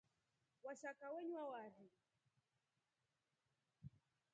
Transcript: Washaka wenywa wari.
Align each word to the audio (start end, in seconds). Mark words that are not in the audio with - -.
Washaka 0.65 1.05
wenywa 1.15 1.43
wari. 1.51 1.85